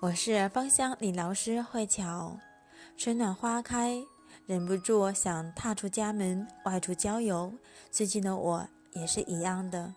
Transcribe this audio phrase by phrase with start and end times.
[0.00, 2.34] 我是芳香理疗师慧乔。
[2.96, 4.02] 春暖花开，
[4.46, 7.52] 忍不住想踏出家门外出郊游。
[7.90, 9.92] 最近的我也是一样的，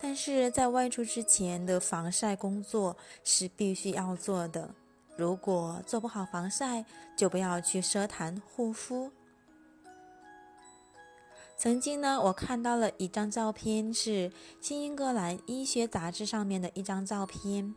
[0.00, 4.74] 但是在外出之前的防晒工作是必须要做的。
[5.18, 9.12] 如果做不好防晒，就不要去奢谈护肤。
[11.58, 14.30] 曾经呢，我看到了一张照片，是
[14.62, 17.74] 《新英格兰医学杂志》上面的一张照片。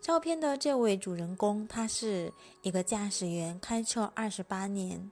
[0.00, 5.10] 照片的这位主人公，他是一个驾驶员，开车二十八年。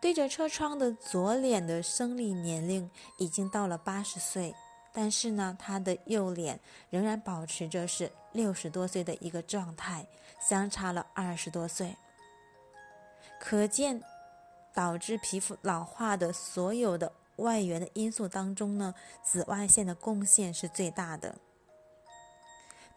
[0.00, 4.54] 对着车窗的左脸的生理年龄已经到了八十岁，
[4.92, 10.06] 但是呢，他的右脸仍然保持着是六十多岁的一个状态，
[10.38, 11.96] 相差了二十多岁。
[13.38, 14.02] 可见，
[14.74, 21.34] 导致皮肤老化的所有的外源的因素当中呢，紫外线的贡献是最大的。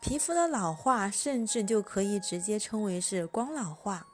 [0.04, 4.06] 皮肤的老化，甚至就可以直接称为是光老化。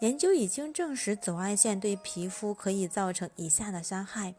[0.00, 4.34] 研究已经证实，紫外线对皮肤可以造成以下的伤害。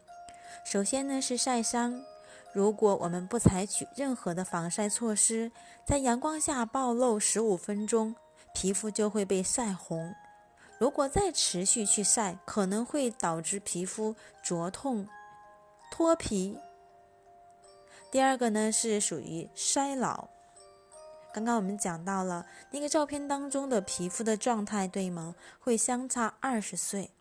[0.65, 2.03] 首先呢是晒伤，
[2.51, 5.49] 如果我们不采取任何的防晒措施，
[5.85, 8.13] 在阳光下暴露十五分钟，
[8.53, 10.13] 皮肤就会被晒红。
[10.77, 15.07] 如果再持续去晒，可能会导致皮肤灼痛、
[15.89, 16.57] 脱皮。
[18.11, 20.27] 第二个呢是属于衰老。
[21.33, 25.33] 刚刚我们讲到了那个照片当中的皮肤的状态，对吗？
[25.59, 27.11] 会相差二十岁。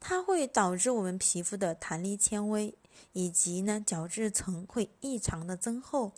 [0.00, 2.74] 它会导致我们皮肤的弹力纤维
[3.12, 6.12] 以及呢角质层会异常的增厚，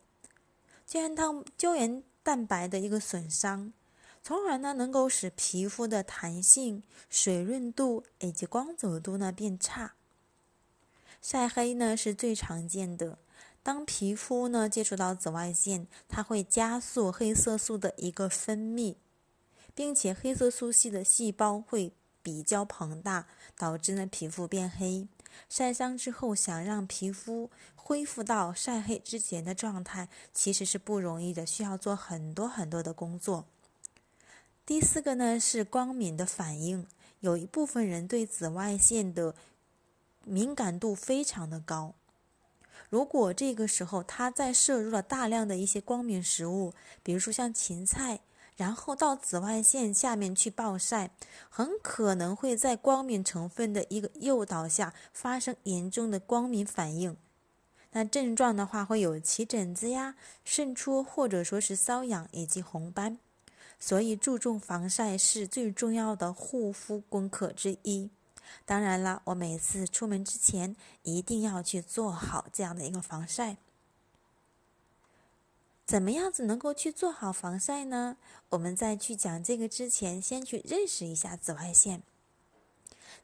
[0.86, 3.74] 胶原汤胶原蛋白的一个损伤，
[4.22, 9.92] 从而呢能够使皮肤的弹性、水润度以及光泽度呢变差。
[11.22, 13.16] 晒黑呢是最常见的。
[13.62, 18.96] 当皮肤呢接触到紫外线，它会加速黑色素的一个分泌，
[19.72, 21.92] 并且黑色素系的细胞会
[22.24, 25.06] 比较庞大，导致呢皮肤变黑。
[25.48, 33.46] 晒伤之后，想让皮肤恢复到晒黑之前的状态，其实是不容易的，需要做很多很多的工作。
[34.66, 36.84] 第四个呢是光敏的反应，
[37.20, 39.36] 有一部分人对紫外线的。
[40.24, 41.94] 敏感度非常的高，
[42.88, 46.72] 如果这个时候他再摄入了大量的一些光敏食物，
[47.02, 48.20] 比如说像芹菜，
[48.56, 51.10] 然后到紫外线下面去暴晒，
[51.48, 57.16] 很可能会在光敏成分的一个诱导下发生严重的光敏反应。
[57.92, 63.18] 那症状的话会有起疹子呀、渗出或者说是瘙痒以及红斑，
[63.78, 68.08] 所以注重防晒是最重要的护肤功课之一。
[68.64, 73.56] 当然了，我每次出门之前一定要去做好这样的一个防晒。
[75.84, 78.16] 怎么样子能够去做好防晒呢？
[78.50, 82.02] 我们在去讲这个之前，先去认识一下紫外线。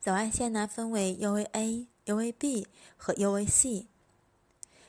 [0.01, 2.67] 紫外线呢，分为 UVA、UVB
[2.97, 3.87] 和 UVC。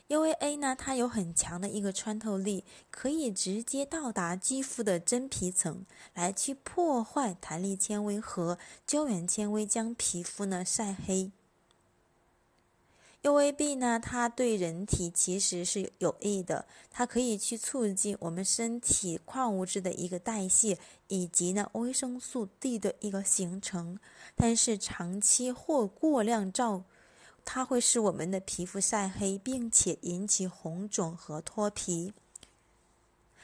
[0.10, 11.32] UVA 呢，它有很强的一个穿透力，可以直接到达肌肤的真皮层，来去破坏弹力纤维和胶原纤维，将皮肤呢晒黑。
[13.22, 24.00] UVB 呢，它对人体其实是有益的，它可以去促进我们身体矿物质的一个代谢，以及呢维生素 D 的一个形成。
[24.36, 26.84] 但是长期或过量照。
[27.52, 32.14] 它会使我们的皮肤晒黑，并且引起红肿和脱皮。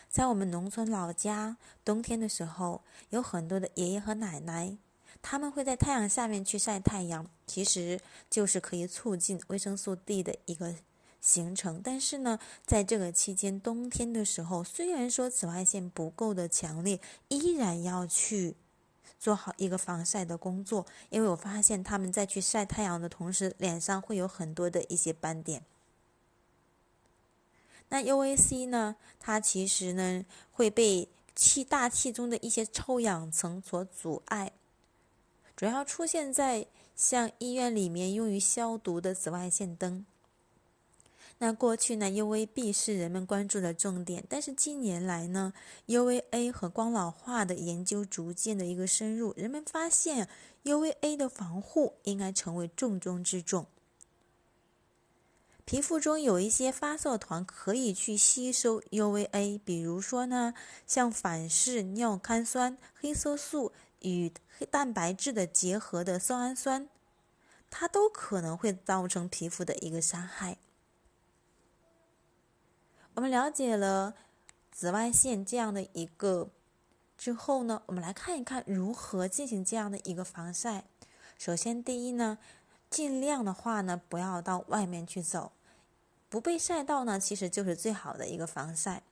[0.08, 4.78] 在我们农村老家，冬天的时候，有很多的爷爷和奶奶，
[5.24, 8.00] 他们会在太阳下面去晒太阳，其实
[8.30, 10.76] 就是可以促进维生素 D 的一个
[11.20, 11.82] 形成。
[11.84, 18.56] 但是呢，在这个期间，冬天的时候，虽然说紫外线不够的强烈，依然要去。
[19.20, 25.64] 做好一个防晒的工作，因为我发现他们在去晒太阳的同时，脸上会有很多的一些斑点。
[27.90, 28.96] 那 UVC 呢？
[29.20, 34.52] 它其实呢会被气大气中的一些臭氧层所阻碍，
[35.56, 36.66] 主要出现在
[36.96, 40.06] 像医院里面用于消毒的紫外线灯。
[41.37, 45.53] 那过去呢，UVB 是人们关注的重点，但是近年来呢
[45.87, 50.29] ，UVA 和光老化的研究逐渐的一个深入，人们发现
[50.64, 53.67] UVA 的防护应该成为重中之重。
[55.66, 60.53] 皮肤中有一些发色团可以去吸收 UVA，比如说呢，
[60.88, 66.88] 像反式尿苷酸、黑色素与黑蛋白质的结合的色氨酸，
[67.70, 70.58] 它都可能会造成皮肤的一个伤害。
[73.16, 74.14] 我们了解了
[74.72, 76.50] 紫外线这样的一个
[77.17, 80.84] 之后呢，我们来看一看如何进行这样的一个防晒。
[81.38, 82.38] 首先，第一呢，
[82.90, 85.53] 尽量的话呢，不要到外面去走，
[86.28, 89.03] 不被晒到呢，其实就是最好的一个防晒。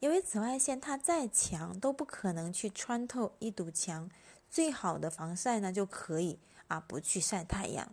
[0.00, 4.10] 因为紫外线它再强都不可能去穿透一堵墙，
[4.50, 6.38] 最好的防晒呢，就可以
[6.68, 7.92] 啊不去晒太阳。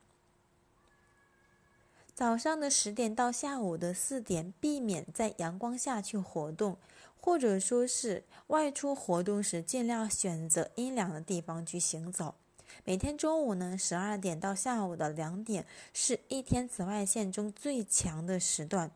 [2.15, 6.77] 早上的十点到下午的四点，避免在阳光下去活动，
[7.19, 12.35] 或者说是外出活动时，尽量选择阴凉的地方去行走。
[12.85, 18.91] 每天中午呢，十二点到下午的两点，是一天紫外线中最强的时段。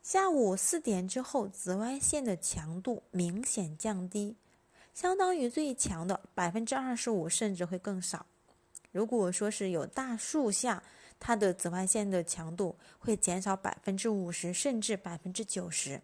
[0.00, 4.36] 下午四点之后，紫外线的强度明显降低，
[4.94, 8.26] 相当于最强的百分之二十五，甚至会更少。
[8.92, 10.82] 如果说是有大树下，
[11.24, 16.02] 它的紫外线的强度会减少百分之五十，甚至百分之九十。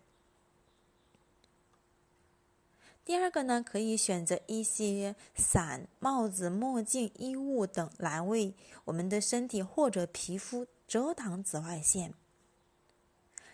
[3.04, 8.54] 第二个呢，可以选择一些伞、帽子、墨镜、衣物等来为
[8.84, 12.14] 我们的身体或者皮肤遮挡紫外线。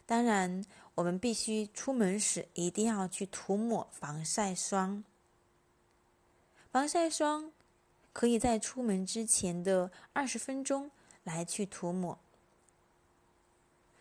[0.04, 0.62] 当然，
[0.96, 5.02] 我们必须出门时一定要去涂抹防晒霜。
[6.70, 7.50] 防晒霜
[8.12, 10.90] 可以在出门之前的二十分钟。
[11.24, 12.18] 来去涂抹。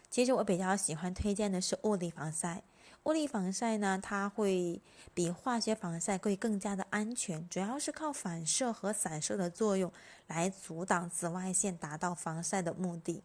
[0.10, 2.62] 其实我比较喜欢推荐的是物理防晒。
[3.06, 4.80] 物理防晒呢，它会
[5.14, 9.92] 比化学防晒会更加的安全，主要是靠反射和散射的作用
[10.28, 13.22] 来阻挡紫外线，达到防晒的目的。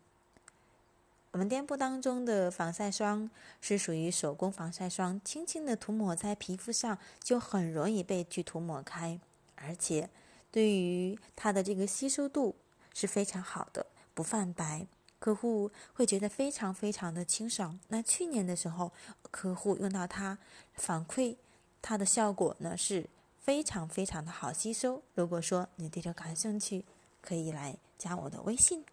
[1.30, 3.30] 我们店铺当中的防晒霜
[3.60, 9.20] 是属于手工防晒霜，轻轻的涂抹在皮肤上就很容易被去涂抹开，
[9.54, 10.08] 而且
[10.50, 12.56] 对于它的这个吸收度。
[12.98, 14.84] 是非常好的，不泛白，
[15.20, 17.78] 客户会觉得非常非常的清爽。
[17.86, 18.90] 那去年的时候，
[19.30, 20.36] 客户用到它，
[20.74, 21.36] 反馈
[21.80, 23.08] 它的效果呢是
[23.38, 25.00] 非常非常的好吸收。
[25.14, 26.84] 如果说你对这感兴趣，
[27.22, 28.84] 可以来加我的微信。